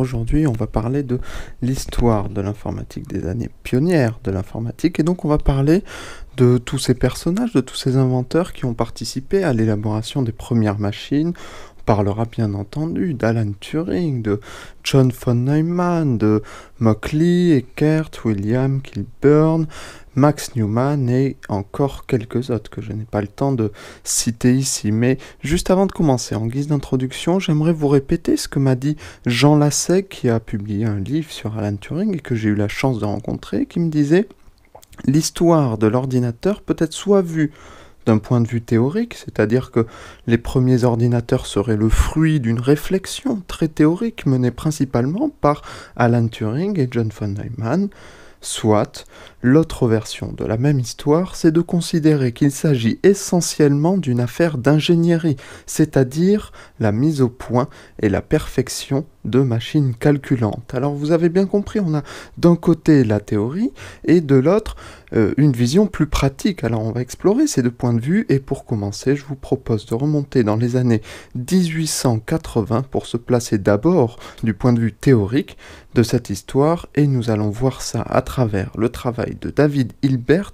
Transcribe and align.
Aujourd'hui, 0.00 0.46
on 0.46 0.52
va 0.52 0.66
parler 0.66 1.02
de 1.02 1.20
l'histoire 1.60 2.30
de 2.30 2.40
l'informatique, 2.40 3.06
des 3.06 3.26
années 3.26 3.50
pionnières 3.62 4.18
de 4.24 4.30
l'informatique, 4.30 4.98
et 4.98 5.02
donc 5.02 5.26
on 5.26 5.28
va 5.28 5.36
parler 5.36 5.84
de 6.38 6.56
tous 6.56 6.78
ces 6.78 6.94
personnages, 6.94 7.52
de 7.52 7.60
tous 7.60 7.76
ces 7.76 7.98
inventeurs 7.98 8.54
qui 8.54 8.64
ont 8.64 8.72
participé 8.72 9.44
à 9.44 9.52
l'élaboration 9.52 10.22
des 10.22 10.32
premières 10.32 10.78
machines. 10.78 11.34
Parlera 11.90 12.24
bien 12.24 12.54
entendu 12.54 13.14
d'Alan 13.14 13.50
Turing, 13.58 14.22
de 14.22 14.38
John 14.84 15.10
von 15.10 15.34
Neumann, 15.34 16.18
de 16.18 16.40
Mockley, 16.78 17.56
Eckert, 17.56 18.12
William 18.24 18.80
Kilburn, 18.80 19.66
Max 20.14 20.54
Newman 20.54 21.08
et 21.08 21.36
encore 21.48 22.06
quelques 22.06 22.50
autres 22.50 22.70
que 22.70 22.80
je 22.80 22.92
n'ai 22.92 23.06
pas 23.06 23.20
le 23.20 23.26
temps 23.26 23.50
de 23.50 23.72
citer 24.04 24.54
ici. 24.54 24.92
Mais 24.92 25.18
juste 25.42 25.68
avant 25.68 25.86
de 25.86 25.90
commencer, 25.90 26.36
en 26.36 26.46
guise 26.46 26.68
d'introduction, 26.68 27.40
j'aimerais 27.40 27.72
vous 27.72 27.88
répéter 27.88 28.36
ce 28.36 28.46
que 28.46 28.60
m'a 28.60 28.76
dit 28.76 28.96
Jean 29.26 29.56
Lasset 29.56 30.04
qui 30.04 30.28
a 30.28 30.38
publié 30.38 30.84
un 30.84 31.00
livre 31.00 31.32
sur 31.32 31.58
Alan 31.58 31.74
Turing 31.74 32.14
et 32.14 32.20
que 32.20 32.36
j'ai 32.36 32.50
eu 32.50 32.54
la 32.54 32.68
chance 32.68 33.00
de 33.00 33.04
rencontrer, 33.04 33.66
qui 33.66 33.80
me 33.80 33.90
disait 33.90 34.28
L'histoire 35.06 35.76
de 35.76 35.88
l'ordinateur 35.88 36.60
peut 36.62 36.76
être 36.78 36.92
soit 36.92 37.22
vue 37.22 37.50
d'un 38.06 38.18
point 38.18 38.40
de 38.40 38.48
vue 38.48 38.62
théorique, 38.62 39.14
c'est-à-dire 39.14 39.70
que 39.70 39.86
les 40.26 40.38
premiers 40.38 40.84
ordinateurs 40.84 41.46
seraient 41.46 41.76
le 41.76 41.88
fruit 41.88 42.40
d'une 42.40 42.60
réflexion 42.60 43.42
très 43.46 43.68
théorique 43.68 44.26
menée 44.26 44.50
principalement 44.50 45.30
par 45.40 45.62
Alan 45.96 46.28
Turing 46.28 46.78
et 46.78 46.88
John 46.90 47.10
von 47.10 47.28
Neumann, 47.28 47.88
Soit, 48.42 49.04
l'autre 49.42 49.86
version 49.86 50.32
de 50.32 50.46
la 50.46 50.56
même 50.56 50.80
histoire, 50.80 51.36
c'est 51.36 51.52
de 51.52 51.60
considérer 51.60 52.32
qu'il 52.32 52.50
s'agit 52.50 52.98
essentiellement 53.02 53.98
d'une 53.98 54.20
affaire 54.20 54.56
d'ingénierie, 54.56 55.36
c'est-à-dire 55.66 56.50
la 56.78 56.90
mise 56.90 57.20
au 57.20 57.28
point 57.28 57.68
et 58.00 58.08
la 58.08 58.22
perfection 58.22 59.04
de 59.24 59.40
machines 59.40 59.94
calculantes. 59.94 60.74
Alors 60.74 60.94
vous 60.94 61.12
avez 61.12 61.28
bien 61.28 61.46
compris, 61.46 61.80
on 61.80 61.94
a 61.94 62.02
d'un 62.38 62.56
côté 62.56 63.04
la 63.04 63.20
théorie 63.20 63.72
et 64.04 64.20
de 64.20 64.34
l'autre 64.34 64.76
euh, 65.12 65.34
une 65.36 65.52
vision 65.52 65.86
plus 65.86 66.06
pratique. 66.06 66.64
Alors 66.64 66.82
on 66.82 66.92
va 66.92 67.00
explorer 67.00 67.46
ces 67.46 67.62
deux 67.62 67.70
points 67.70 67.94
de 67.94 68.00
vue 68.00 68.26
et 68.28 68.38
pour 68.38 68.64
commencer, 68.64 69.16
je 69.16 69.24
vous 69.24 69.36
propose 69.36 69.86
de 69.86 69.94
remonter 69.94 70.44
dans 70.44 70.56
les 70.56 70.76
années 70.76 71.02
1880 71.34 72.82
pour 72.90 73.06
se 73.06 73.16
placer 73.16 73.58
d'abord 73.58 74.18
du 74.42 74.54
point 74.54 74.72
de 74.72 74.80
vue 74.80 74.92
théorique 74.92 75.56
de 75.94 76.02
cette 76.02 76.30
histoire 76.30 76.86
et 76.94 77.06
nous 77.06 77.30
allons 77.30 77.50
voir 77.50 77.82
ça 77.82 78.02
à 78.02 78.22
travers 78.22 78.70
le 78.76 78.88
travail 78.88 79.36
de 79.40 79.50
David 79.50 79.92
Hilbert 80.02 80.52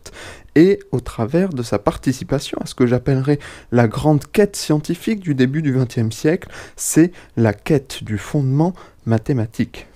et 0.57 0.81
au 0.91 1.01
travers 1.01 1.51
de 1.51 1.62
sa 1.62 1.79
participation 1.79 2.59
à 2.61 2.67
ce 2.67 2.75
que 2.75 2.87
j'appellerais 2.87 3.39
la 3.71 3.87
grande 3.87 4.25
quête 4.27 4.57
scientifique 4.57 5.21
du 5.21 5.35
début 5.35 5.63
du 5.63 5.73
XXe 5.73 6.11
siècle, 6.11 6.48
c'est 6.75 7.13
la 7.37 7.53
quête 7.53 8.03
du 8.03 8.19
fondement 8.19 8.75
mathématique. 9.05 9.87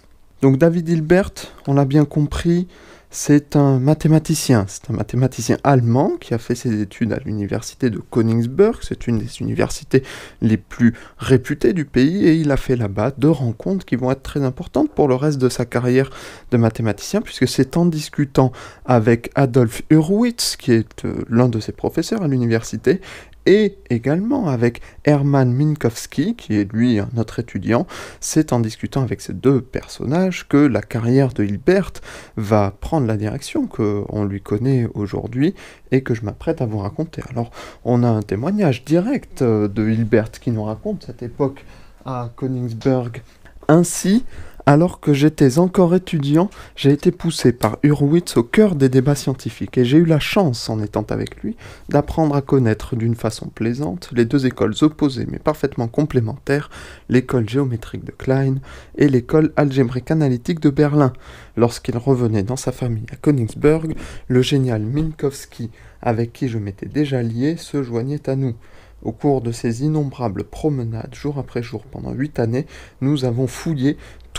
Donc 0.42 0.58
David 0.58 0.88
Hilbert, 0.88 1.32
on 1.66 1.74
l'a 1.74 1.86
bien 1.86 2.04
compris, 2.04 2.68
c'est 3.12 3.56
un 3.56 3.80
mathématicien, 3.80 4.66
c'est 4.68 4.88
un 4.88 4.94
mathématicien 4.94 5.58
allemand 5.64 6.12
qui 6.20 6.32
a 6.32 6.38
fait 6.38 6.54
ses 6.54 6.80
études 6.80 7.12
à 7.12 7.18
l'université 7.18 7.90
de 7.90 7.98
Königsberg, 7.98 8.76
c'est 8.82 9.08
une 9.08 9.18
des 9.18 9.40
universités 9.40 10.04
les 10.40 10.56
plus 10.56 10.94
réputées 11.18 11.72
du 11.72 11.84
pays, 11.84 12.24
et 12.24 12.34
il 12.34 12.52
a 12.52 12.56
fait 12.56 12.76
là-bas 12.76 13.12
deux 13.18 13.30
rencontres 13.30 13.84
qui 13.84 13.96
vont 13.96 14.12
être 14.12 14.22
très 14.22 14.44
importantes 14.44 14.92
pour 14.92 15.08
le 15.08 15.16
reste 15.16 15.38
de 15.38 15.48
sa 15.48 15.64
carrière 15.64 16.08
de 16.52 16.56
mathématicien, 16.56 17.20
puisque 17.20 17.48
c'est 17.48 17.76
en 17.76 17.84
discutant 17.84 18.52
avec 18.84 19.32
Adolf 19.34 19.82
Hurwitz, 19.90 20.54
qui 20.56 20.70
est 20.70 21.04
euh, 21.04 21.24
l'un 21.28 21.48
de 21.48 21.58
ses 21.58 21.72
professeurs 21.72 22.22
à 22.22 22.28
l'université, 22.28 23.00
et 23.46 23.78
également 23.88 24.48
avec 24.48 24.80
Hermann 25.04 25.52
Minkowski, 25.52 26.34
qui 26.34 26.54
est 26.54 26.72
lui 26.72 27.00
notre 27.14 27.38
étudiant. 27.38 27.86
C'est 28.20 28.52
en 28.52 28.60
discutant 28.60 29.02
avec 29.02 29.20
ces 29.20 29.32
deux 29.32 29.60
personnages 29.60 30.46
que 30.48 30.56
la 30.56 30.82
carrière 30.82 31.32
de 31.32 31.44
Hilbert 31.44 31.92
va 32.36 32.72
prendre 32.80 33.06
la 33.06 33.16
direction 33.16 33.66
qu'on 33.66 34.24
lui 34.24 34.40
connaît 34.40 34.86
aujourd'hui 34.94 35.54
et 35.90 36.02
que 36.02 36.14
je 36.14 36.24
m'apprête 36.24 36.60
à 36.60 36.66
vous 36.66 36.78
raconter. 36.78 37.22
Alors, 37.30 37.50
on 37.84 38.02
a 38.02 38.08
un 38.08 38.22
témoignage 38.22 38.84
direct 38.84 39.42
euh, 39.42 39.68
de 39.68 39.88
Hilbert 39.88 40.30
qui 40.30 40.50
nous 40.50 40.64
raconte 40.64 41.04
cette 41.04 41.22
époque 41.22 41.64
à 42.04 42.30
Königsberg. 42.36 43.22
Ainsi, 43.68 44.24
alors 44.66 45.00
que 45.00 45.12
j'étais 45.12 45.58
encore 45.58 45.94
étudiant, 45.94 46.50
j'ai 46.76 46.92
été 46.92 47.10
poussé 47.10 47.52
par 47.52 47.78
Hurwitz 47.82 48.36
au 48.36 48.42
cœur 48.42 48.74
des 48.74 48.88
débats 48.88 49.14
scientifiques 49.14 49.78
et 49.78 49.84
j'ai 49.84 49.98
eu 49.98 50.04
la 50.04 50.20
chance, 50.20 50.68
en 50.68 50.82
étant 50.82 51.04
avec 51.08 51.42
lui, 51.42 51.56
d'apprendre 51.88 52.34
à 52.34 52.42
connaître 52.42 52.96
d'une 52.96 53.14
façon 53.14 53.48
plaisante 53.48 54.10
les 54.12 54.24
deux 54.24 54.46
écoles 54.46 54.74
opposées 54.82 55.26
mais 55.30 55.38
parfaitement 55.38 55.88
complémentaires, 55.88 56.70
l'école 57.08 57.48
géométrique 57.48 58.04
de 58.04 58.12
Klein 58.12 58.56
et 58.96 59.08
l'école 59.08 59.52
algébrique 59.56 60.10
analytique 60.10 60.60
de 60.60 60.70
Berlin. 60.70 61.12
Lorsqu'il 61.56 61.96
revenait 61.96 62.42
dans 62.42 62.56
sa 62.56 62.72
famille 62.72 63.06
à 63.12 63.16
Königsberg, 63.16 63.96
le 64.28 64.42
génial 64.42 64.82
Minkowski, 64.82 65.70
avec 66.02 66.32
qui 66.32 66.48
je 66.48 66.58
m'étais 66.58 66.86
déjà 66.86 67.22
lié, 67.22 67.56
se 67.56 67.82
joignait 67.82 68.28
à 68.28 68.36
nous. 68.36 68.54
Au 69.02 69.12
cours 69.12 69.40
de 69.40 69.50
ces 69.50 69.82
innombrables 69.82 70.44
promenades, 70.44 71.14
jour 71.14 71.38
après 71.38 71.62
jour, 71.62 71.84
pendant 71.84 72.12
huit 72.12 72.38
années, 72.38 72.66
nous 73.00 73.24
avons 73.24 73.46
fouillé 73.46 73.96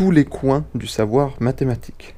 les 0.09 0.25
coins 0.25 0.66
du 0.73 0.88
savoir 0.88 1.35
mathématique. 1.39 2.16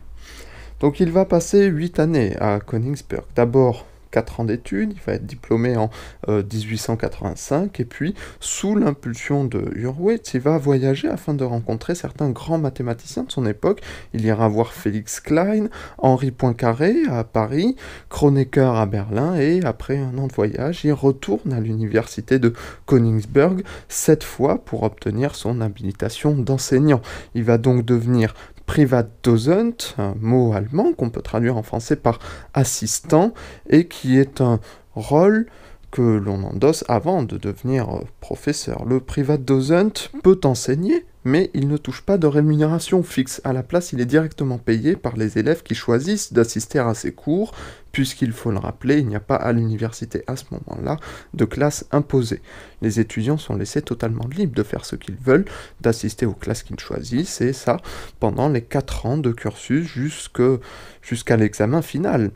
Donc 0.79 1.01
il 1.01 1.11
va 1.11 1.25
passer 1.25 1.65
huit 1.65 1.99
années 1.99 2.37
à 2.39 2.59
Königsberg. 2.59 3.25
D'abord 3.35 3.85
4 4.13 4.41
ans 4.41 4.43
d'études, 4.45 4.93
il 4.95 5.01
va 5.01 5.13
être 5.13 5.25
diplômé 5.25 5.75
en 5.75 5.89
1885, 6.27 7.79
euh, 7.79 7.81
et 7.81 7.85
puis, 7.85 8.13
sous 8.39 8.75
l'impulsion 8.75 9.43
de 9.43 9.71
Hurwitz, 9.75 10.35
il 10.35 10.39
va 10.39 10.59
voyager 10.59 11.07
afin 11.07 11.33
de 11.33 11.43
rencontrer 11.43 11.95
certains 11.95 12.29
grands 12.29 12.59
mathématiciens 12.59 13.23
de 13.23 13.31
son 13.31 13.47
époque. 13.47 13.81
Il 14.13 14.23
ira 14.23 14.47
voir 14.47 14.71
Félix 14.71 15.19
Klein, 15.19 15.67
Henri 15.97 16.29
Poincaré 16.29 16.95
à 17.09 17.23
Paris, 17.23 17.75
Kronecker 18.09 18.75
à 18.75 18.85
Berlin, 18.85 19.35
et 19.35 19.63
après 19.65 19.97
un 19.97 20.15
an 20.19 20.27
de 20.27 20.33
voyage, 20.33 20.85
il 20.85 20.93
retourne 20.93 21.51
à 21.51 21.59
l'université 21.59 22.37
de 22.37 22.53
Königsberg, 22.85 23.63
cette 23.89 24.23
fois 24.23 24.63
pour 24.63 24.83
obtenir 24.83 25.35
son 25.35 25.59
habilitation 25.59 26.33
d'enseignant. 26.33 27.01
Il 27.33 27.43
va 27.43 27.57
donc 27.57 27.83
devenir 27.83 28.35
Privatdozent, 28.65 29.95
un 29.97 30.15
mot 30.19 30.53
allemand 30.53 30.93
qu'on 30.93 31.09
peut 31.09 31.21
traduire 31.21 31.57
en 31.57 31.63
français 31.63 31.95
par 31.95 32.19
assistant, 32.53 33.33
et 33.69 33.87
qui 33.87 34.17
est 34.17 34.41
un 34.41 34.59
rôle 34.95 35.47
que 35.91 36.01
l'on 36.01 36.43
endosse 36.43 36.83
avant 36.87 37.21
de 37.21 37.37
devenir 37.37 37.87
professeur. 38.19 38.83
Le 38.85 38.99
Privatdozent 38.99 40.09
peut 40.23 40.39
enseigner, 40.43 41.05
mais 41.23 41.51
il 41.53 41.67
ne 41.67 41.77
touche 41.77 42.01
pas 42.01 42.17
de 42.17 42.25
rémunération 42.25 43.03
fixe. 43.03 43.41
À 43.43 43.53
la 43.53 43.61
place, 43.61 43.93
il 43.93 44.01
est 44.01 44.05
directement 44.05 44.57
payé 44.57 44.95
par 44.95 45.15
les 45.17 45.37
élèves 45.37 45.61
qui 45.61 45.75
choisissent 45.75 46.33
d'assister 46.33 46.79
à 46.79 46.95
ses 46.95 47.11
cours, 47.11 47.53
puisqu'il 47.93 48.33
faut 48.33 48.51
le 48.51 48.57
rappeler, 48.57 48.97
il 48.99 49.07
n'y 49.07 49.15
a 49.15 49.21
pas 49.21 49.35
à 49.37 49.53
l'université 49.53 50.23
à 50.27 50.35
ce 50.35 50.43
moment-là 50.51 50.97
de 51.33 51.45
classe 51.45 51.85
imposée. 51.91 52.41
Les 52.81 52.99
étudiants 52.99 53.37
sont 53.37 53.55
laissés 53.55 53.81
totalement 53.81 54.27
libres 54.27 54.55
de 54.55 54.63
faire 54.63 54.83
ce 54.83 54.97
qu'ils 54.97 55.15
veulent, 55.15 55.45
d'assister 55.79 56.25
aux 56.25 56.33
classes 56.33 56.63
qu'ils 56.63 56.79
choisissent, 56.79 57.39
et 57.39 57.53
ça 57.53 57.77
pendant 58.19 58.49
les 58.49 58.63
4 58.63 59.05
ans 59.05 59.17
de 59.17 59.31
cursus 59.31 59.87
jusqu'à 61.01 61.37
l'examen 61.37 61.81
final. 61.81 62.31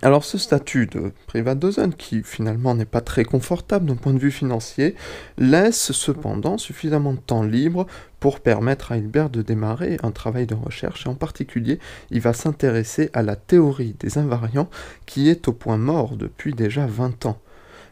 Alors 0.00 0.24
ce 0.24 0.38
statut 0.38 0.86
de 0.86 1.12
Privatdozent, 1.26 1.92
qui 1.98 2.22
finalement 2.22 2.74
n'est 2.74 2.86
pas 2.86 3.02
très 3.02 3.24
confortable 3.24 3.84
d'un 3.84 3.96
point 3.96 4.14
de 4.14 4.18
vue 4.18 4.30
financier, 4.30 4.94
laisse 5.36 5.92
cependant 5.92 6.56
suffisamment 6.56 7.12
de 7.12 7.18
temps 7.18 7.42
libre 7.42 7.86
pour 8.18 8.40
permettre 8.40 8.92
à 8.92 8.96
Hilbert 8.96 9.28
de 9.28 9.42
démarrer 9.42 9.98
un 10.02 10.10
travail 10.10 10.46
de 10.46 10.54
recherche, 10.54 11.04
et 11.04 11.10
en 11.10 11.14
particulier 11.14 11.78
il 12.10 12.22
va 12.22 12.32
s'intéresser 12.32 13.10
à 13.12 13.22
la 13.22 13.36
théorie 13.36 13.94
des 14.00 14.16
invariants 14.16 14.70
qui 15.04 15.28
est 15.28 15.46
au 15.46 15.52
point 15.52 15.76
mort 15.76 16.16
depuis 16.16 16.54
déjà 16.54 16.86
20 16.86 17.26
ans. 17.26 17.38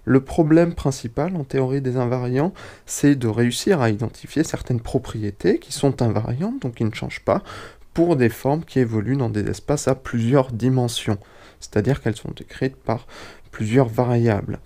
Le 0.07 0.21
problème 0.21 0.75
principal 0.75 1.37
en 1.37 1.45
théorie 1.45 1.83
des 1.83 1.99
invariants, 1.99 2.55
c'est 2.87 3.15
de 3.15 3.29
réussir 3.29 3.83
à 3.83 3.91
identifier 3.91 4.43
certaines 4.43 4.81
propriétés 4.81 5.59
qui 5.59 5.75
sont 5.75 6.01
invariantes, 6.01 6.63
donc 6.63 6.77
qui 6.77 6.85
ne 6.85 6.95
changent 6.95 7.25
pas, 7.27 7.43
pour 7.93 8.17
des 8.17 8.31
formes 8.31 8.65
qui 8.65 8.79
évoluent 8.79 9.19
dans 9.19 9.29
des 9.29 9.47
espaces 9.51 9.87
à 9.87 9.95
plusieurs 9.95 10.51
dimensions 10.53 11.19
c'est-à-dire 11.61 12.01
qu'elles 12.01 12.17
sont 12.17 12.35
écrites 12.41 12.77
par 12.77 13.07
plusieurs 13.51 13.89
variables. 13.89 14.59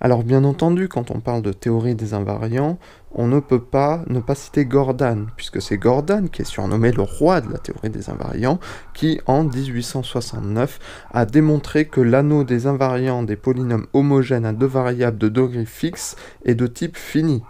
Alors 0.00 0.24
bien 0.24 0.44
entendu, 0.44 0.88
quand 0.88 1.10
on 1.10 1.20
parle 1.20 1.42
de 1.42 1.52
théorie 1.52 1.94
des 1.94 2.14
invariants, 2.14 2.78
on 3.12 3.26
ne 3.26 3.40
peut 3.40 3.60
pas 3.60 4.02
ne 4.08 4.20
pas 4.20 4.34
citer 4.34 4.64
Gordon, 4.64 5.26
puisque 5.36 5.60
c'est 5.60 5.76
Gordon 5.76 6.28
qui 6.32 6.42
est 6.42 6.46
surnommé 6.46 6.92
le 6.92 7.02
roi 7.02 7.40
de 7.40 7.52
la 7.52 7.58
théorie 7.58 7.90
des 7.90 8.08
invariants, 8.08 8.60
qui 8.94 9.20
en 9.26 9.44
1869 9.44 10.78
a 11.12 11.26
démontré 11.26 11.86
que 11.86 12.00
l'anneau 12.00 12.44
des 12.44 12.66
invariants 12.66 13.22
des 13.22 13.36
polynômes 13.36 13.86
homogènes 13.92 14.46
à 14.46 14.52
deux 14.52 14.66
variables 14.66 15.18
de 15.18 15.28
degré 15.28 15.64
fixe 15.64 16.16
est 16.44 16.54
de 16.54 16.66
type 16.66 16.96
fini. 16.96 17.42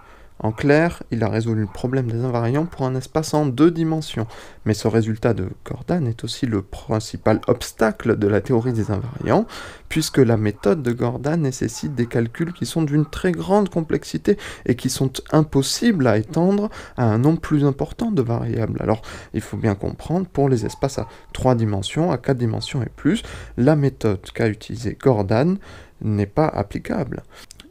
En 0.42 0.52
clair, 0.52 1.02
il 1.10 1.22
a 1.22 1.28
résolu 1.28 1.60
le 1.60 1.66
problème 1.66 2.10
des 2.10 2.24
invariants 2.24 2.64
pour 2.64 2.86
un 2.86 2.94
espace 2.94 3.34
en 3.34 3.44
deux 3.44 3.70
dimensions. 3.70 4.26
Mais 4.64 4.72
ce 4.72 4.88
résultat 4.88 5.34
de 5.34 5.50
Gordon 5.66 6.06
est 6.06 6.24
aussi 6.24 6.46
le 6.46 6.62
principal 6.62 7.42
obstacle 7.46 8.18
de 8.18 8.26
la 8.26 8.40
théorie 8.40 8.72
des 8.72 8.90
invariants, 8.90 9.46
puisque 9.90 10.16
la 10.16 10.38
méthode 10.38 10.82
de 10.82 10.92
Gordon 10.92 11.36
nécessite 11.36 11.94
des 11.94 12.06
calculs 12.06 12.54
qui 12.54 12.64
sont 12.64 12.82
d'une 12.82 13.04
très 13.04 13.32
grande 13.32 13.68
complexité 13.68 14.38
et 14.64 14.76
qui 14.76 14.88
sont 14.88 15.12
impossibles 15.30 16.06
à 16.06 16.16
étendre 16.16 16.70
à 16.96 17.04
un 17.04 17.18
nombre 17.18 17.40
plus 17.40 17.64
important 17.64 18.10
de 18.10 18.22
variables. 18.22 18.80
Alors, 18.80 19.02
il 19.34 19.42
faut 19.42 19.58
bien 19.58 19.74
comprendre, 19.74 20.26
pour 20.26 20.48
les 20.48 20.64
espaces 20.64 20.98
à 20.98 21.06
trois 21.34 21.54
dimensions, 21.54 22.12
à 22.12 22.16
quatre 22.16 22.38
dimensions 22.38 22.82
et 22.82 22.88
plus, 22.88 23.22
la 23.58 23.76
méthode 23.76 24.30
qu'a 24.32 24.48
utilisée 24.48 24.96
Gordon 24.98 25.58
n'est 26.00 26.24
pas 26.24 26.48
applicable. 26.48 27.24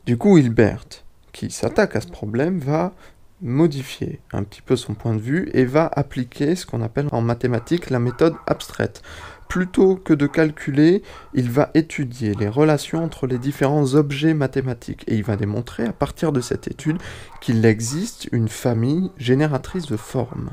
Du 0.06 0.18
coup, 0.18 0.38
Hilbert 0.38 0.86
qui 1.32 1.52
s'attaque 1.52 1.96
à 1.96 2.02
ce 2.02 2.08
problème 2.08 2.60
va 2.60 2.94
modifier 3.42 4.20
un 4.34 4.44
petit 4.44 4.62
peu 4.62 4.76
son 4.76 4.94
point 4.94 5.16
de 5.16 5.22
vue 5.22 5.50
et 5.54 5.66
va 5.66 5.90
appliquer 5.94 6.56
ce 6.56 6.66
qu'on 6.66 6.82
appelle 6.82 7.08
en 7.12 7.22
mathématiques 7.22 7.90
la 7.90 8.00
méthode 8.00 8.36
abstraite. 8.48 9.02
Plutôt 9.48 9.96
que 9.96 10.14
de 10.14 10.28
calculer, 10.28 11.02
il 11.34 11.50
va 11.50 11.72
étudier 11.74 12.36
les 12.36 12.48
relations 12.48 13.04
entre 13.04 13.26
les 13.26 13.40
différents 13.40 13.96
objets 13.96 14.36
mathématiques 14.36 15.04
et 15.08 15.16
il 15.16 15.24
va 15.24 15.38
démontrer 15.38 15.86
à 15.86 15.94
partir 15.94 16.32
de 16.32 16.42
cette 16.42 16.68
étude 16.68 17.00
qu'il 17.42 17.66
existe 17.66 18.28
une 18.32 18.50
famille 18.50 19.10
génératrice 19.18 19.88
de 19.88 19.98
formes. 19.98 20.52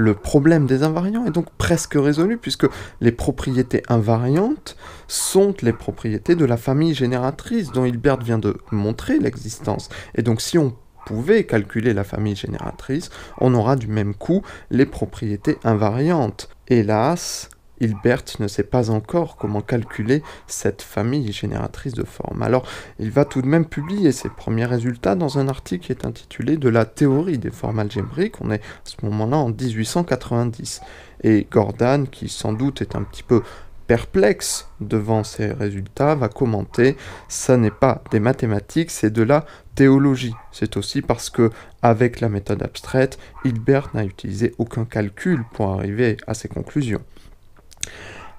Le 0.00 0.14
problème 0.14 0.66
des 0.66 0.84
invariants 0.84 1.26
est 1.26 1.32
donc 1.32 1.50
presque 1.58 1.94
résolu 1.94 2.38
puisque 2.38 2.68
les 3.00 3.10
propriétés 3.10 3.82
invariantes 3.88 4.76
sont 5.08 5.56
les 5.60 5.72
propriétés 5.72 6.36
de 6.36 6.44
la 6.44 6.56
famille 6.56 6.94
génératrice 6.94 7.72
dont 7.72 7.84
Hilbert 7.84 8.18
vient 8.18 8.38
de 8.38 8.58
montrer 8.70 9.18
l'existence. 9.18 9.88
Et 10.14 10.22
donc 10.22 10.40
si 10.40 10.56
on 10.56 10.72
pouvait 11.04 11.42
calculer 11.42 11.94
la 11.94 12.04
famille 12.04 12.36
génératrice, 12.36 13.10
on 13.40 13.54
aura 13.54 13.74
du 13.74 13.88
même 13.88 14.14
coup 14.14 14.42
les 14.70 14.86
propriétés 14.86 15.58
invariantes. 15.64 16.48
Hélas, 16.68 17.50
Hilbert 17.80 18.24
ne 18.40 18.48
sait 18.48 18.62
pas 18.62 18.90
encore 18.90 19.36
comment 19.36 19.60
calculer 19.60 20.22
cette 20.46 20.82
famille 20.82 21.32
génératrice 21.32 21.94
de 21.94 22.04
formes. 22.04 22.42
Alors, 22.42 22.66
il 22.98 23.10
va 23.10 23.24
tout 23.24 23.42
de 23.42 23.46
même 23.46 23.66
publier 23.66 24.12
ses 24.12 24.28
premiers 24.28 24.66
résultats 24.66 25.14
dans 25.14 25.38
un 25.38 25.48
article 25.48 25.86
qui 25.86 25.92
est 25.92 26.04
intitulé 26.04 26.56
De 26.56 26.68
la 26.68 26.84
théorie 26.84 27.38
des 27.38 27.50
formes 27.50 27.78
algébriques. 27.78 28.40
On 28.40 28.50
est 28.50 28.60
à 28.60 28.84
ce 28.84 28.96
moment-là 29.04 29.36
en 29.36 29.50
1890. 29.50 30.80
Et 31.24 31.46
Gordon, 31.50 32.06
qui 32.10 32.28
sans 32.28 32.52
doute 32.52 32.82
est 32.82 32.94
un 32.94 33.02
petit 33.02 33.22
peu 33.22 33.42
perplexe 33.88 34.68
devant 34.80 35.24
ces 35.24 35.50
résultats, 35.50 36.14
va 36.14 36.28
commenter 36.28 36.96
ça 37.26 37.56
n'est 37.56 37.70
pas 37.70 38.04
des 38.10 38.20
mathématiques, 38.20 38.90
c'est 38.90 39.10
de 39.10 39.22
la 39.22 39.46
théologie. 39.74 40.34
C'est 40.52 40.76
aussi 40.76 41.02
parce 41.02 41.30
que 41.30 41.50
avec 41.82 42.20
la 42.20 42.28
méthode 42.28 42.62
abstraite, 42.62 43.18
Hilbert 43.44 43.88
n'a 43.94 44.04
utilisé 44.04 44.54
aucun 44.58 44.84
calcul 44.84 45.42
pour 45.54 45.70
arriver 45.70 46.18
à 46.26 46.34
ses 46.34 46.48
conclusions. 46.48 47.02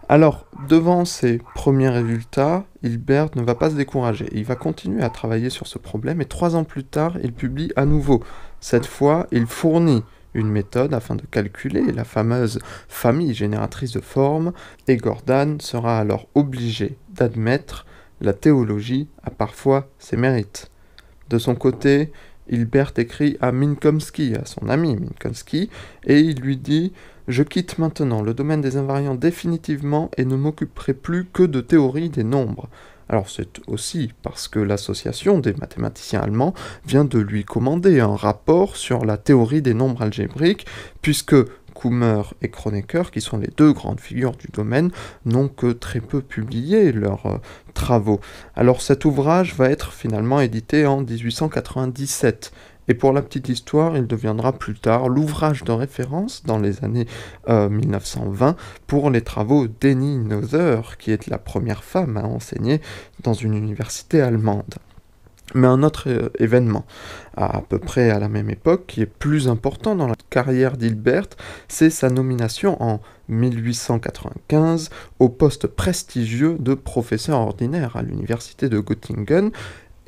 Alors, 0.07 0.47
devant 0.67 1.05
ces 1.05 1.39
premiers 1.53 1.89
résultats, 1.89 2.65
Hilbert 2.81 3.29
ne 3.35 3.43
va 3.43 3.53
pas 3.53 3.69
se 3.69 3.75
décourager. 3.75 4.27
Il 4.31 4.43
va 4.43 4.55
continuer 4.55 5.03
à 5.03 5.09
travailler 5.09 5.51
sur 5.51 5.67
ce 5.67 5.77
problème 5.77 6.19
et 6.19 6.25
trois 6.25 6.55
ans 6.55 6.63
plus 6.63 6.83
tard, 6.83 7.17
il 7.21 7.31
publie 7.31 7.71
à 7.75 7.85
nouveau. 7.85 8.23
Cette 8.59 8.87
fois, 8.87 9.27
il 9.31 9.45
fournit 9.45 10.03
une 10.33 10.49
méthode 10.49 10.93
afin 10.93 11.15
de 11.15 11.25
calculer 11.29 11.91
la 11.91 12.03
fameuse 12.03 12.59
famille 12.87 13.33
génératrice 13.33 13.91
de 13.91 14.01
formes 14.01 14.51
et 14.87 14.97
Gordon 14.97 15.57
sera 15.59 15.99
alors 15.99 16.27
obligé 16.35 16.97
d'admettre 17.09 17.85
la 18.21 18.33
théologie 18.33 19.07
a 19.23 19.29
parfois 19.29 19.87
ses 19.97 20.17
mérites. 20.17 20.71
De 21.29 21.37
son 21.37 21.55
côté, 21.55 22.11
Hilbert 22.49 22.93
écrit 22.97 23.37
à 23.41 23.51
Minkowski, 23.51 24.33
à 24.35 24.45
son 24.45 24.69
ami 24.69 24.95
Minkowski, 24.95 25.69
et 26.05 26.19
il 26.19 26.39
lui 26.39 26.57
dit 26.57 26.93
Je 27.27 27.43
quitte 27.43 27.77
maintenant 27.77 28.21
le 28.21 28.33
domaine 28.33 28.61
des 28.61 28.77
invariants 28.77 29.15
définitivement 29.15 30.09
et 30.17 30.25
ne 30.25 30.35
m'occuperai 30.35 30.93
plus 30.93 31.25
que 31.25 31.43
de 31.43 31.61
théorie 31.61 32.09
des 32.09 32.23
nombres. 32.23 32.69
Alors 33.09 33.29
c'est 33.29 33.59
aussi 33.67 34.11
parce 34.21 34.47
que 34.47 34.59
l'association 34.59 35.39
des 35.39 35.53
mathématiciens 35.53 36.21
allemands 36.21 36.53
vient 36.85 37.05
de 37.05 37.17
lui 37.17 37.43
commander 37.43 37.99
un 37.99 38.15
rapport 38.15 38.77
sur 38.77 39.03
la 39.03 39.17
théorie 39.17 39.63
des 39.63 39.73
nombres 39.73 40.03
algébriques, 40.03 40.67
puisque 41.01 41.35
Kummer 41.79 42.21
et 42.41 42.49
Kronecker, 42.49 43.11
qui 43.11 43.21
sont 43.21 43.37
les 43.37 43.49
deux 43.55 43.71
grandes 43.71 43.99
figures 43.99 44.35
du 44.35 44.47
domaine, 44.51 44.91
n'ont 45.25 45.47
que 45.47 45.71
très 45.71 46.01
peu 46.01 46.21
publié 46.21 46.91
leurs 46.91 47.25
euh, 47.25 47.37
travaux. 47.73 48.19
Alors 48.55 48.81
cet 48.81 49.05
ouvrage 49.05 49.55
va 49.55 49.69
être 49.69 49.93
finalement 49.93 50.41
édité 50.41 50.85
en 50.85 51.01
1897. 51.01 52.51
Et 52.89 52.95
pour 52.95 53.13
la 53.13 53.21
petite 53.21 53.49
histoire, 53.49 53.95
il 53.97 54.07
deviendra 54.07 54.51
plus 54.51 54.73
tard 54.73 55.09
l'ouvrage 55.09 55.63
de 55.63 55.71
référence 55.71 56.43
dans 56.43 56.57
les 56.57 56.83
années 56.83 57.05
1920 57.47 58.49
euh, 58.49 58.53
pour 58.87 59.11
les 59.11 59.21
travaux 59.21 59.67
d'Eni 59.67 60.17
Noether, 60.17 60.81
qui 60.97 61.11
est 61.11 61.27
la 61.27 61.37
première 61.37 61.83
femme 61.83 62.17
à 62.17 62.23
enseigner 62.23 62.81
dans 63.23 63.35
une 63.35 63.53
université 63.53 64.21
allemande. 64.21 64.79
Mais 65.55 65.67
un 65.67 65.83
autre 65.83 66.09
euh, 66.09 66.29
événement, 66.37 66.85
à, 67.35 67.61
peu 67.67 67.79
près 67.79 68.09
à 68.09 68.19
la 68.19 68.29
même 68.29 68.49
époque, 68.49 68.85
qui 68.87 69.01
est 69.01 69.07
plus 69.07 69.47
important 69.47 69.95
dans 69.95 70.07
la 70.07 70.15
carrière 70.29 70.77
d'Hilbert, 70.77 71.27
c'est 71.67 71.89
sa 71.89 72.09
nomination 72.09 72.81
en 72.81 73.01
1895 73.29 74.89
au 75.19 75.29
poste 75.29 75.67
prestigieux 75.67 76.57
de 76.59 76.73
professeur 76.73 77.39
ordinaire 77.39 77.95
à 77.95 78.01
l'université 78.01 78.69
de 78.69 78.79
Göttingen, 78.79 79.51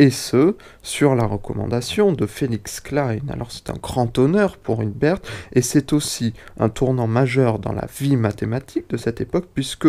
et 0.01 0.09
ce, 0.09 0.55
sur 0.81 1.13
la 1.13 1.25
recommandation 1.25 2.11
de 2.11 2.25
Felix 2.25 2.79
Klein. 2.79 3.19
Alors 3.29 3.51
c'est 3.51 3.69
un 3.69 3.75
grand 3.79 4.17
honneur 4.17 4.57
pour 4.57 4.81
Hilbert, 4.81 5.19
et 5.53 5.61
c'est 5.61 5.93
aussi 5.93 6.33
un 6.59 6.69
tournant 6.69 7.05
majeur 7.05 7.59
dans 7.59 7.71
la 7.71 7.87
vie 7.99 8.15
mathématique 8.15 8.89
de 8.89 8.97
cette 8.97 9.21
époque, 9.21 9.45
puisque, 9.53 9.87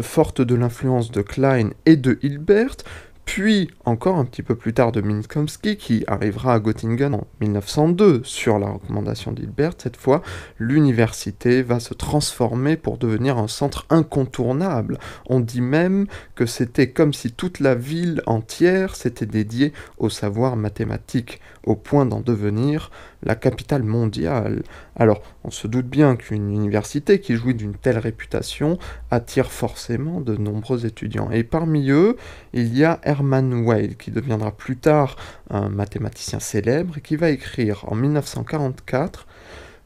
forte 0.00 0.40
de 0.40 0.54
l'influence 0.54 1.10
de 1.10 1.20
Klein 1.20 1.70
et 1.84 1.96
de 1.96 2.18
Hilbert, 2.22 2.76
puis 3.24 3.70
encore 3.84 4.16
un 4.16 4.24
petit 4.24 4.42
peu 4.42 4.56
plus 4.56 4.74
tard 4.74 4.92
de 4.92 5.00
Minkowski 5.00 5.76
qui 5.76 6.04
arrivera 6.06 6.54
à 6.54 6.58
Göttingen 6.58 7.14
en 7.14 7.26
1902 7.40 8.22
sur 8.24 8.58
la 8.58 8.70
recommandation 8.70 9.32
d'Hilbert. 9.32 9.72
Cette 9.78 9.96
fois, 9.96 10.22
l'université 10.58 11.62
va 11.62 11.78
se 11.78 11.94
transformer 11.94 12.76
pour 12.76 12.98
devenir 12.98 13.38
un 13.38 13.48
centre 13.48 13.86
incontournable. 13.88 14.98
On 15.26 15.40
dit 15.40 15.60
même 15.60 16.06
que 16.34 16.46
c'était 16.46 16.90
comme 16.90 17.14
si 17.14 17.30
toute 17.32 17.60
la 17.60 17.74
ville 17.74 18.22
entière 18.26 18.96
s'était 18.96 19.26
dédiée 19.26 19.72
au 19.98 20.08
savoir 20.08 20.56
mathématique, 20.56 21.40
au 21.70 21.76
point 21.76 22.04
d'en 22.04 22.20
devenir 22.20 22.90
la 23.22 23.34
capitale 23.34 23.82
mondiale. 23.82 24.62
Alors, 24.96 25.22
on 25.44 25.50
se 25.50 25.66
doute 25.66 25.86
bien 25.86 26.16
qu'une 26.16 26.50
université 26.50 27.20
qui 27.20 27.36
jouit 27.36 27.54
d'une 27.54 27.74
telle 27.74 27.98
réputation 27.98 28.78
attire 29.10 29.50
forcément 29.50 30.20
de 30.20 30.36
nombreux 30.36 30.84
étudiants. 30.84 31.30
Et 31.30 31.44
parmi 31.44 31.90
eux, 31.90 32.16
il 32.52 32.76
y 32.76 32.84
a 32.84 33.00
Hermann 33.02 33.64
Weyl, 33.64 33.96
qui 33.96 34.10
deviendra 34.10 34.52
plus 34.52 34.76
tard 34.76 35.16
un 35.48 35.68
mathématicien 35.68 36.40
célèbre 36.40 36.98
et 36.98 37.00
qui 37.00 37.16
va 37.16 37.30
écrire 37.30 37.84
en 37.86 37.94
1944 37.94 39.26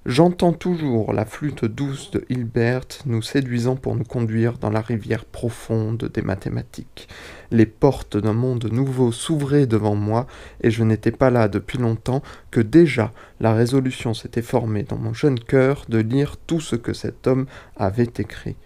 J'entends 0.07 0.53
toujours 0.53 1.15
la 1.15 1.25
flûte 1.25 1.65
douce 1.65 2.11
de 2.11 2.27
Hilbert 2.29 2.85
nous 3.07 3.23
séduisant 3.23 3.75
pour 3.75 3.97
nous 3.97 4.05
conduire 4.05 4.59
dans 4.59 4.69
la 4.69 4.83
rivière 4.83 5.25
profonde 5.25 6.11
des 6.13 6.21
mathématiques. 6.21 7.09
Les 7.51 7.65
portes 7.65 8.19
d'un 8.19 8.35
monde 8.35 8.71
nouveau 8.71 9.13
s'ouvraient 9.13 9.67
devant 9.67 9.95
moi, 9.95 10.27
et 10.61 10.71
je 10.71 10.85
n'étais 10.85 11.11
pas 11.11 11.31
là 11.31 11.49
depuis 11.49 11.79
longtemps 11.79 12.23
que 12.51 12.61
déjà 12.61 13.13
la 13.41 13.55
résolution 13.55 14.13
s'était 14.13 14.43
formée 14.43 14.83
dans 14.83 14.99
mon 14.99 15.15
jeune 15.15 15.41
cœur 15.41 15.87
de 15.89 16.01
lire 16.01 16.37
tout 16.37 16.61
ce 16.61 16.77
que 16.77 16.93
cet 16.93 17.27
homme 17.27 17.47
avait 17.75 18.13
écrit. 18.19 18.57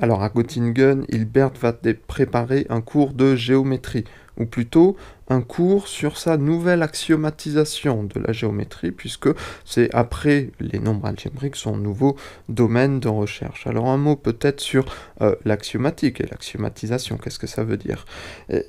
Alors 0.00 0.24
à 0.24 0.30
Göttingen, 0.30 1.04
Hilbert 1.08 1.52
va 1.60 1.74
préparer 2.08 2.66
un 2.70 2.80
cours 2.80 3.12
de 3.12 3.36
géométrie, 3.36 4.04
ou 4.38 4.46
plutôt 4.46 4.96
un 5.28 5.40
cours 5.40 5.88
sur 5.88 6.18
sa 6.18 6.36
nouvelle 6.36 6.82
axiomatisation 6.82 8.04
de 8.04 8.20
la 8.20 8.32
géométrie, 8.32 8.92
puisque 8.92 9.28
c'est 9.64 9.92
après 9.92 10.50
les 10.60 10.78
nombres 10.78 11.06
algébriques 11.06 11.56
son 11.56 11.76
nouveau 11.76 12.16
domaine 12.48 13.00
de 13.00 13.08
recherche. 13.08 13.66
Alors 13.66 13.88
un 13.88 13.96
mot 13.96 14.14
peut-être 14.14 14.60
sur 14.60 14.84
euh, 15.20 15.34
l'axiomatique 15.44 16.20
et 16.20 16.26
l'axiomatisation, 16.26 17.16
qu'est-ce 17.16 17.40
que 17.40 17.48
ça 17.48 17.64
veut 17.64 17.76
dire? 17.76 18.04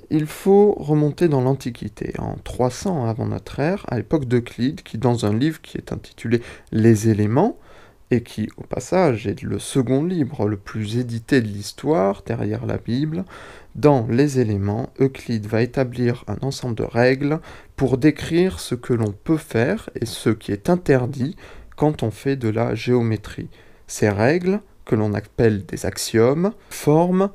Il 0.10 0.26
faut 0.26 0.74
remonter 0.74 1.28
dans 1.28 1.42
l'Antiquité, 1.42 2.14
en 2.18 2.36
300 2.44 3.06
avant 3.06 3.28
notre 3.28 3.60
ère, 3.60 3.86
à 3.88 3.98
l'époque 3.98 4.26
d'Euclide, 4.26 4.82
qui 4.82 4.98
dans 4.98 5.26
un 5.26 5.34
livre 5.34 5.62
qui 5.62 5.78
est 5.78 5.92
intitulé 5.92 6.42
Les 6.72 7.10
éléments, 7.10 7.60
et 8.12 8.24
qui, 8.24 8.50
au 8.58 8.64
passage, 8.64 9.28
est 9.28 9.42
le 9.42 9.60
second 9.60 10.04
livre 10.04 10.48
le 10.48 10.58
plus 10.58 10.98
édité 10.98 11.42
de 11.42 11.48
l'histoire, 11.48 12.24
derrière 12.26 12.66
la 12.66 12.78
Bible, 12.78 13.26
dans 13.76 14.08
les 14.10 14.40
éléments, 14.40 14.90
Euclide 15.00 15.46
va 15.46 15.62
établir 15.62 16.24
un 16.28 16.38
ensemble 16.42 16.76
de 16.76 16.84
règles 16.84 17.40
pour 17.76 18.00
décrire 18.00 18.60
ce 18.60 18.74
que 18.74 18.94
l'on 18.94 19.12
peut 19.12 19.38
faire 19.38 19.90
et 19.94 20.06
ce 20.06 20.32
qui 20.32 20.52
est 20.52 20.70
interdit 20.70 21.36
quand 21.76 22.02
on 22.02 22.10
fait 22.10 22.36
de 22.36 22.50
la 22.50 22.74
géométrie. 22.74 23.50
Ces 23.86 24.10
règles, 24.10 24.62
que 24.84 24.96
l'on 24.96 25.14
appelle 25.14 25.66
des 25.66 25.86
axiomes, 25.86 26.54
forment 26.72 27.30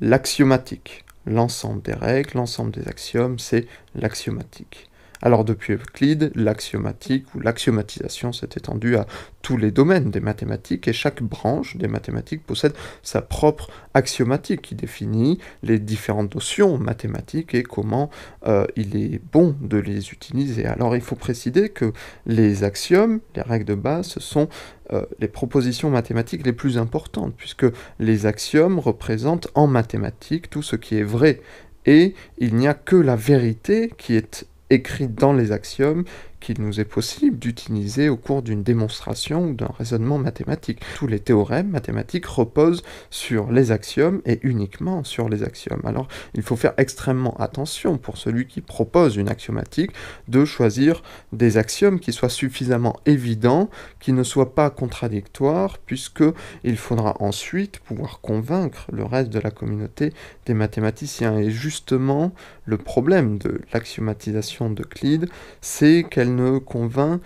l'axiomatique. 0.00 1.04
L'ensemble 1.26 1.80
des 1.82 1.94
règles, 1.94 2.32
l'ensemble 2.34 2.72
des 2.72 2.86
axiomes, 2.86 3.38
c'est 3.38 3.66
l'axiomatique. 3.94 4.90
Alors 5.20 5.44
depuis 5.44 5.74
Euclide, 5.74 6.30
l'axiomatique 6.34 7.34
ou 7.34 7.40
l'axiomatisation 7.40 8.32
s'est 8.32 8.50
étendue 8.56 8.96
à 8.96 9.06
tous 9.42 9.56
les 9.56 9.70
domaines 9.70 10.10
des 10.10 10.20
mathématiques 10.20 10.86
et 10.88 10.92
chaque 10.92 11.22
branche 11.22 11.76
des 11.76 11.88
mathématiques 11.88 12.44
possède 12.44 12.74
sa 13.02 13.22
propre 13.22 13.70
axiomatique 13.94 14.62
qui 14.62 14.74
définit 14.74 15.38
les 15.62 15.78
différentes 15.78 16.34
notions 16.34 16.78
mathématiques 16.78 17.54
et 17.54 17.62
comment 17.62 18.10
euh, 18.46 18.66
il 18.76 18.96
est 18.96 19.20
bon 19.32 19.56
de 19.60 19.78
les 19.78 20.10
utiliser. 20.10 20.66
Alors 20.66 20.94
il 20.94 21.02
faut 21.02 21.16
préciser 21.16 21.68
que 21.68 21.92
les 22.26 22.62
axiomes, 22.62 23.20
les 23.34 23.42
règles 23.42 23.64
de 23.64 23.74
base, 23.74 24.06
ce 24.06 24.20
sont 24.20 24.48
euh, 24.92 25.04
les 25.18 25.28
propositions 25.28 25.90
mathématiques 25.90 26.46
les 26.46 26.52
plus 26.52 26.78
importantes 26.78 27.34
puisque 27.36 27.66
les 27.98 28.26
axiomes 28.26 28.78
représentent 28.78 29.48
en 29.54 29.66
mathématiques 29.66 30.48
tout 30.50 30.62
ce 30.62 30.76
qui 30.76 30.96
est 30.96 31.02
vrai 31.02 31.40
et 31.86 32.14
il 32.38 32.54
n'y 32.54 32.68
a 32.68 32.74
que 32.74 32.96
la 32.96 33.16
vérité 33.16 33.92
qui 33.96 34.14
est 34.14 34.46
écrite 34.70 35.14
dans 35.14 35.32
les 35.32 35.52
axiomes 35.52 36.04
qu'il 36.40 36.60
nous 36.60 36.80
est 36.80 36.84
possible 36.84 37.38
d'utiliser 37.38 38.08
au 38.08 38.16
cours 38.16 38.42
d'une 38.42 38.62
démonstration 38.62 39.48
ou 39.48 39.54
d'un 39.54 39.70
raisonnement 39.78 40.18
mathématique. 40.18 40.80
Tous 40.96 41.06
les 41.06 41.20
théorèmes 41.20 41.68
mathématiques 41.68 42.26
reposent 42.26 42.82
sur 43.10 43.50
les 43.50 43.72
axiomes 43.72 44.20
et 44.24 44.40
uniquement 44.42 45.04
sur 45.04 45.28
les 45.28 45.42
axiomes. 45.42 45.82
Alors 45.84 46.08
il 46.34 46.42
faut 46.42 46.56
faire 46.56 46.74
extrêmement 46.76 47.36
attention 47.38 47.98
pour 47.98 48.16
celui 48.16 48.46
qui 48.46 48.60
propose 48.60 49.16
une 49.16 49.28
axiomatique 49.28 49.92
de 50.28 50.44
choisir 50.44 51.02
des 51.32 51.56
axiomes 51.56 52.00
qui 52.00 52.12
soient 52.12 52.28
suffisamment 52.28 52.96
évidents, 53.06 53.70
qui 54.00 54.12
ne 54.12 54.22
soient 54.22 54.54
pas 54.54 54.70
contradictoires, 54.70 55.78
puisque 55.78 56.24
il 56.64 56.76
faudra 56.76 57.16
ensuite 57.20 57.80
pouvoir 57.80 58.20
convaincre 58.20 58.86
le 58.92 59.04
reste 59.04 59.30
de 59.30 59.40
la 59.40 59.50
communauté 59.50 60.12
des 60.46 60.54
mathématiciens. 60.54 61.38
Et 61.38 61.50
justement, 61.50 62.32
le 62.64 62.76
problème 62.76 63.38
de 63.38 63.60
l'axiomatisation 63.72 64.70
d'Euclide, 64.70 65.28
c'est 65.60 66.04
qu'elle 66.08 66.27
ne 66.28 66.58
convainc 66.58 67.20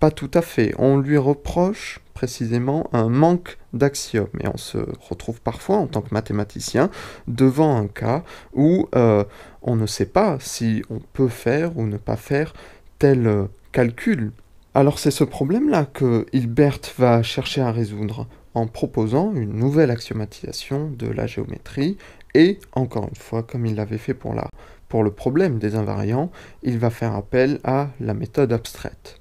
pas 0.00 0.10
tout 0.10 0.30
à 0.34 0.42
fait. 0.42 0.74
On 0.78 0.98
lui 0.98 1.16
reproche 1.16 2.00
précisément 2.14 2.88
un 2.92 3.08
manque 3.08 3.58
d'axiomes. 3.72 4.28
Et 4.40 4.48
on 4.48 4.56
se 4.56 4.78
retrouve 5.08 5.40
parfois 5.40 5.76
en 5.76 5.86
tant 5.86 6.00
que 6.00 6.12
mathématicien 6.12 6.90
devant 7.28 7.76
un 7.76 7.86
cas 7.86 8.24
où 8.54 8.88
euh, 8.94 9.24
on 9.62 9.76
ne 9.76 9.86
sait 9.86 10.06
pas 10.06 10.38
si 10.40 10.82
on 10.90 10.98
peut 10.98 11.28
faire 11.28 11.76
ou 11.76 11.86
ne 11.86 11.96
pas 11.96 12.16
faire 12.16 12.54
tel 12.98 13.26
euh, 13.26 13.44
calcul. 13.72 14.32
Alors 14.74 14.98
c'est 14.98 15.10
ce 15.10 15.24
problème-là 15.24 15.84
que 15.84 16.26
Hilbert 16.32 16.80
va 16.98 17.22
chercher 17.22 17.60
à 17.60 17.72
résoudre 17.72 18.26
en 18.54 18.66
proposant 18.66 19.32
une 19.34 19.52
nouvelle 19.52 19.90
axiomatisation 19.90 20.90
de 20.90 21.06
la 21.06 21.26
géométrie 21.26 21.96
et, 22.34 22.58
encore 22.72 23.08
une 23.08 23.16
fois, 23.16 23.42
comme 23.42 23.66
il 23.66 23.74
l'avait 23.74 23.98
fait 23.98 24.14
pour 24.14 24.34
la 24.34 24.48
pour 24.88 25.04
le 25.04 25.10
problème 25.10 25.58
des 25.58 25.74
invariants, 25.74 26.30
il 26.62 26.78
va 26.78 26.90
faire 26.90 27.14
appel 27.14 27.60
à 27.64 27.90
la 28.00 28.14
méthode 28.14 28.52
abstraite. 28.52 29.20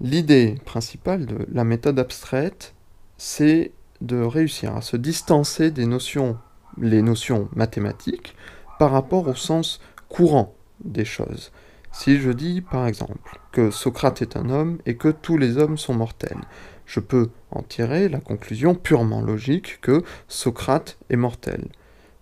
L'idée 0.00 0.56
principale 0.64 1.26
de 1.26 1.46
la 1.52 1.64
méthode 1.64 1.98
abstraite, 1.98 2.74
c'est 3.16 3.72
de 4.00 4.20
réussir 4.20 4.76
à 4.76 4.82
se 4.82 4.96
distancer 4.96 5.70
des 5.70 5.86
notions, 5.86 6.36
les 6.78 7.00
notions 7.00 7.48
mathématiques, 7.54 8.36
par 8.78 8.90
rapport 8.90 9.26
au 9.28 9.34
sens 9.34 9.80
courant 10.08 10.54
des 10.84 11.06
choses. 11.06 11.50
Si 11.92 12.18
je 12.18 12.30
dis 12.30 12.60
par 12.60 12.86
exemple 12.86 13.40
que 13.52 13.70
Socrate 13.70 14.20
est 14.20 14.36
un 14.36 14.50
homme 14.50 14.78
et 14.84 14.96
que 14.96 15.08
tous 15.08 15.38
les 15.38 15.56
hommes 15.56 15.78
sont 15.78 15.94
mortels, 15.94 16.42
je 16.84 17.00
peux 17.00 17.30
en 17.50 17.62
tirer 17.62 18.10
la 18.10 18.20
conclusion 18.20 18.74
purement 18.74 19.22
logique 19.22 19.80
que 19.80 20.02
Socrate 20.28 20.98
est 21.08 21.16
mortel. 21.16 21.68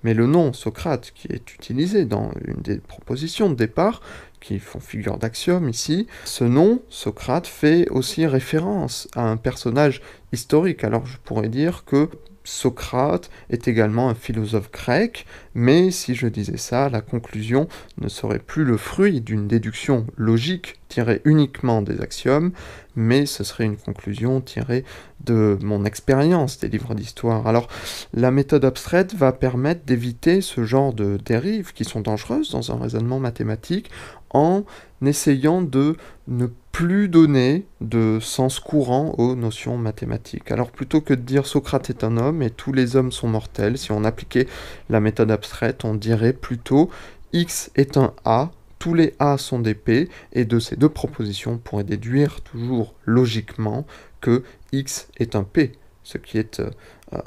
Mais 0.05 0.15
le 0.15 0.27
nom 0.27 0.53
Socrate, 0.53 1.13
qui 1.15 1.29
est 1.33 1.55
utilisé 1.55 2.05
dans 2.05 2.31
une 2.47 2.63
des 2.63 2.79
propositions 2.79 3.51
de 3.51 3.55
départ, 3.55 4.01
qui 4.41 4.59
font 4.59 4.79
figure 4.79 5.17
d'axiome 5.17 5.69
ici, 5.69 6.07
ce 6.25 6.45
nom, 6.45 6.83
Socrate, 6.91 7.47
fait 7.47 7.89
aussi 7.89 8.27
référence 8.27 9.09
à 9.17 9.23
un 9.23 9.39
personnage 9.39 10.03
historique. 10.33 10.85
Alors 10.85 11.07
je 11.07 11.17
pourrais 11.25 11.49
dire 11.49 11.85
que 11.87 12.11
Socrate 12.45 13.31
est 13.51 13.69
également 13.69 14.11
un 14.11 14.15
philosophe 14.15 14.71
grec, 14.71 15.27
mais 15.55 15.91
si 15.91 16.15
je 16.15 16.27
disais 16.27 16.59
ça, 16.59 16.91
la 16.91 17.01
conclusion 17.01 17.69
ne 17.99 18.09
serait 18.09 18.39
plus 18.39 18.65
le 18.65 18.77
fruit 18.77 19.21
d'une 19.21 19.49
déduction 19.49 20.07
logique 20.17 20.77
tirée 20.89 21.23
uniquement 21.25 21.83
des 21.83 22.01
axiomes, 22.01 22.53
mais 22.95 23.27
ce 23.27 23.43
serait 23.43 23.65
une 23.65 23.77
conclusion 23.77 24.41
tirée 24.41 24.85
de 25.25 25.59
mon 25.63 25.85
expérience 25.85 26.61
des 26.61 26.69
livres 26.69 26.95
d'histoire. 26.95 27.47
Alors 27.47 27.67
la 28.13 28.31
méthode 28.31 28.65
abstraite 28.65 29.15
va 29.15 29.33
permettre 29.33 29.85
d'éviter 29.85 30.41
ce 30.41 30.65
genre 30.65 30.93
de 30.93 31.17
dérives 31.17 31.73
qui 31.73 31.85
sont 31.85 32.01
dangereuses 32.01 32.51
dans 32.51 32.71
un 32.71 32.79
raisonnement 32.79 33.19
mathématique 33.19 33.91
en 34.35 34.65
essayant 35.03 35.63
de 35.63 35.97
ne 36.29 36.47
plus 36.73 37.09
donner 37.09 37.67
de 37.81 38.19
sens 38.21 38.59
courant 38.59 39.15
aux 39.17 39.37
notions 39.37 39.79
mathématiques. 39.79 40.51
Alors 40.51 40.71
plutôt 40.71 41.01
que 41.01 41.15
de 41.15 41.21
dire 41.21 41.47
Socrate 41.47 41.89
est 41.89 42.05
un 42.05 42.17
homme 42.17 42.43
et 42.43 42.51
tous 42.51 42.73
les 42.73 42.97
hommes 42.97 43.13
sont 43.13 43.29
mortels, 43.29 43.79
si 43.79 43.93
on 43.93 44.05
appliquait 44.05 44.49
la 44.91 45.01
méthode 45.01 45.31
abstraite, 45.31 45.85
on 45.85 45.95
dirait 45.95 46.33
plutôt 46.33 46.91
X 47.33 47.71
est 47.77 47.97
un 47.97 48.13
A, 48.25 48.51
tous 48.79 48.95
les 48.95 49.15
A 49.19 49.39
sont 49.39 49.61
des 49.61 49.75
P, 49.75 50.09
et 50.33 50.45
de 50.45 50.59
ces 50.59 50.77
deux 50.77 50.89
propositions, 50.89 51.53
on 51.53 51.59
pourrait 51.59 51.85
déduire 51.85 52.41
toujours 52.43 52.95
logiquement 53.05 53.87
que 54.21 54.43
X 54.73 55.09
est 55.19 55.37
un 55.37 55.45
P, 55.45 55.73
ce 56.03 56.19
qui 56.19 56.39
est 56.39 56.61
euh, 56.61 56.71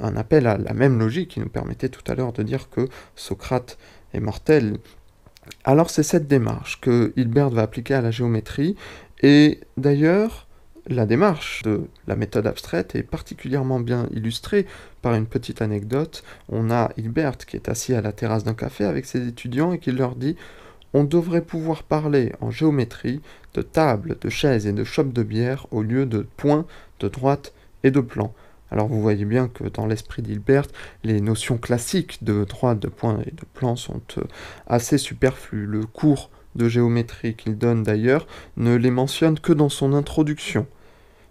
un 0.00 0.16
appel 0.16 0.46
à 0.46 0.56
la 0.56 0.72
même 0.72 0.98
logique 0.98 1.30
qui 1.30 1.40
nous 1.40 1.48
permettait 1.48 1.88
tout 1.88 2.02
à 2.10 2.14
l'heure 2.14 2.32
de 2.32 2.42
dire 2.42 2.70
que 2.70 2.88
Socrate 3.16 3.78
est 4.14 4.20
mortel. 4.20 4.78
Alors 5.64 5.90
c'est 5.90 6.02
cette 6.02 6.26
démarche 6.26 6.80
que 6.80 7.12
Hilbert 7.16 7.50
va 7.50 7.62
appliquer 7.62 7.94
à 7.94 8.00
la 8.00 8.10
géométrie, 8.10 8.76
et 9.22 9.60
d'ailleurs, 9.76 10.46
la 10.86 11.04
démarche 11.04 11.62
de 11.64 11.82
la 12.06 12.16
méthode 12.16 12.46
abstraite 12.46 12.94
est 12.94 13.02
particulièrement 13.02 13.78
bien 13.78 14.08
illustrée 14.12 14.66
par 15.02 15.14
une 15.14 15.26
petite 15.26 15.60
anecdote. 15.60 16.24
On 16.48 16.70
a 16.70 16.90
Hilbert 16.96 17.36
qui 17.36 17.56
est 17.56 17.68
assis 17.68 17.94
à 17.94 18.00
la 18.00 18.12
terrasse 18.12 18.44
d'un 18.44 18.54
café 18.54 18.84
avec 18.84 19.04
ses 19.04 19.28
étudiants 19.28 19.72
et 19.72 19.78
qui 19.78 19.92
leur 19.92 20.14
dit 20.14 20.36
On 20.94 21.04
devrait 21.04 21.42
pouvoir 21.42 21.82
parler 21.82 22.32
en 22.40 22.50
géométrie 22.50 23.20
de 23.52 23.60
tables, 23.60 24.16
de 24.20 24.28
chaises 24.30 24.66
et 24.66 24.72
de 24.72 24.84
chopes 24.84 25.12
de 25.12 25.22
bière 25.22 25.66
au 25.72 25.82
lieu 25.82 26.06
de 26.06 26.26
points, 26.36 26.64
de 27.00 27.08
droite 27.08 27.52
et 27.82 27.90
de 27.90 28.00
plan. 28.00 28.32
Alors 28.70 28.88
vous 28.88 29.00
voyez 29.00 29.24
bien 29.24 29.48
que 29.48 29.64
dans 29.64 29.86
l'esprit 29.86 30.22
d'Hilbert, 30.22 30.66
les 31.04 31.20
notions 31.20 31.58
classiques 31.58 32.22
de 32.22 32.44
droite, 32.44 32.78
de 32.78 32.88
point 32.88 33.20
et 33.26 33.30
de 33.30 33.44
plan 33.54 33.76
sont 33.76 34.02
euh, 34.18 34.24
assez 34.66 34.98
superflues. 34.98 35.66
Le 35.66 35.84
cours 35.86 36.30
de 36.54 36.68
géométrie 36.68 37.34
qu'il 37.34 37.56
donne 37.56 37.82
d'ailleurs 37.82 38.26
ne 38.56 38.74
les 38.74 38.90
mentionne 38.90 39.38
que 39.38 39.52
dans 39.52 39.68
son 39.68 39.94
introduction. 39.94 40.66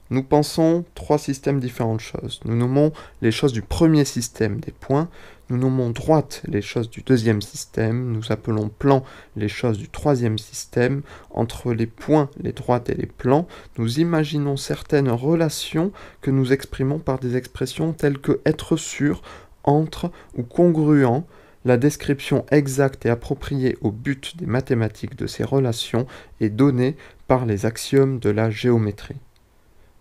Nous 0.09 0.23
pensons 0.23 0.85
trois 0.95 1.17
systèmes 1.17 1.59
différents 1.59 1.95
de 1.95 2.01
choses. 2.01 2.39
Nous 2.45 2.55
nommons 2.55 2.93
les 3.21 3.31
choses 3.31 3.51
du 3.51 3.61
premier 3.61 4.05
système 4.05 4.59
des 4.59 4.71
points, 4.71 5.09
nous 5.49 5.57
nommons 5.57 5.91
droite 5.91 6.41
les 6.47 6.61
choses 6.61 6.89
du 6.89 7.01
deuxième 7.01 7.41
système, 7.41 8.11
nous 8.11 8.31
appelons 8.31 8.69
plan 8.69 9.03
les 9.35 9.47
choses 9.47 9.77
du 9.77 9.87
troisième 9.89 10.37
système. 10.37 11.01
Entre 11.29 11.73
les 11.73 11.87
points, 11.87 12.29
les 12.41 12.51
droites 12.51 12.89
et 12.89 12.95
les 12.95 13.05
plans, 13.05 13.47
nous 13.77 13.99
imaginons 13.99 14.57
certaines 14.57 15.09
relations 15.09 15.91
que 16.21 16.31
nous 16.31 16.51
exprimons 16.51 16.99
par 16.99 17.19
des 17.19 17.35
expressions 17.35 17.93
telles 17.93 18.19
que 18.19 18.41
être 18.45 18.75
sûr, 18.77 19.21
entre 19.63 20.11
ou 20.35 20.43
congruent, 20.43 21.23
la 21.65 21.77
description 21.77 22.45
exacte 22.49 23.05
et 23.05 23.09
appropriée 23.09 23.77
au 23.81 23.91
but 23.91 24.37
des 24.37 24.45
mathématiques 24.45 25.17
de 25.17 25.27
ces 25.27 25.43
relations 25.43 26.07
est 26.39 26.49
donnée 26.49 26.95
par 27.27 27.45
les 27.45 27.65
axiomes 27.65 28.19
de 28.19 28.29
la 28.29 28.49
géométrie. 28.49 29.17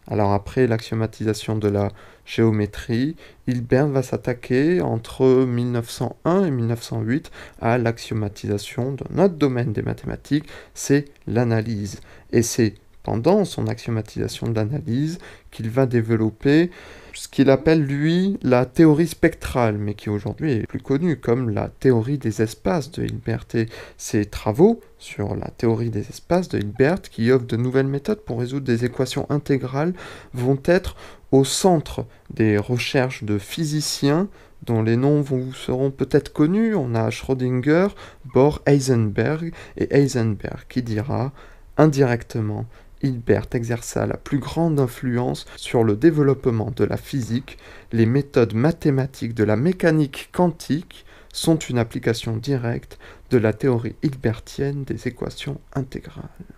Alors 0.08 0.32
après 0.32 0.66
l'axiomatisation 0.66 1.56
de 1.56 1.68
la 1.68 1.90
géométrie, 2.25 3.16
Hilbert 3.46 3.88
va 3.88 4.02
s'attaquer 4.02 4.80
entre 4.80 5.44
1901 5.44 6.44
et 6.44 6.50
1908 6.50 7.30
à 7.60 7.78
l'axiomatisation 7.78 8.92
d'un 8.92 9.25
autre 9.25 9.34
domaine 9.34 9.72
des 9.72 9.82
mathématiques, 9.82 10.48
c'est 10.75 11.06
l'analyse. 11.26 12.00
Et 12.32 12.42
c'est 12.42 12.75
pendant 13.06 13.44
son 13.44 13.68
axiomatisation 13.68 14.48
de 14.48 14.56
l'analyse 14.56 15.18
qu'il 15.52 15.70
va 15.70 15.86
développer 15.86 16.72
ce 17.14 17.28
qu'il 17.28 17.50
appelle 17.50 17.84
lui 17.84 18.36
la 18.42 18.66
théorie 18.66 19.06
spectrale, 19.06 19.78
mais 19.78 19.94
qui 19.94 20.10
aujourd'hui 20.10 20.54
est 20.54 20.66
plus 20.66 20.80
connue 20.80 21.16
comme 21.16 21.50
la 21.50 21.68
théorie 21.68 22.18
des 22.18 22.42
espaces 22.42 22.90
de 22.90 23.04
Hilbert. 23.04 23.46
Et 23.54 23.68
ses 23.96 24.26
travaux 24.26 24.80
sur 24.98 25.36
la 25.36 25.50
théorie 25.50 25.90
des 25.90 26.00
espaces 26.00 26.48
de 26.48 26.58
Hilbert, 26.58 27.00
qui 27.00 27.30
offre 27.30 27.46
de 27.46 27.56
nouvelles 27.56 27.86
méthodes 27.86 28.25
pour 28.25 28.40
résoudre 28.40 28.66
des 28.66 28.84
équations 28.84 29.26
intégrales, 29.30 29.94
vont 30.34 30.58
être 30.64 30.96
au 31.30 31.44
centre 31.44 32.06
des 32.34 32.58
recherches 32.58 33.22
de 33.22 33.38
physiciens 33.38 34.28
dont 34.62 34.82
les 34.82 34.96
noms 34.96 35.20
vous 35.20 35.54
seront 35.54 35.92
peut-être 35.92 36.32
connus. 36.32 36.75
On 36.75 36.96
a 36.96 37.10
Schrödinger, 37.10 37.86
Bohr, 38.34 38.62
Heisenberg 38.66 39.52
et 39.76 39.96
Heisenberg 39.96 40.64
qui 40.68 40.82
dira 40.82 41.32
indirectement 41.76 42.66
Hilbert 43.06 43.46
exerça 43.52 44.04
la 44.06 44.16
plus 44.16 44.38
grande 44.38 44.80
influence 44.80 45.46
sur 45.56 45.84
le 45.84 45.96
développement 45.96 46.72
de 46.75 46.84
la 46.84 46.96
physique, 46.96 47.58
les 47.92 48.06
méthodes 48.06 48.54
mathématiques 48.54 49.34
de 49.34 49.44
la 49.44 49.56
mécanique 49.56 50.30
quantique 50.32 51.06
sont 51.32 51.56
une 51.56 51.78
application 51.78 52.36
directe 52.36 52.98
de 53.30 53.38
la 53.38 53.52
théorie 53.52 53.94
hilbertienne 54.02 54.84
des 54.84 55.06
équations 55.06 55.60
intégrales. 55.75 56.55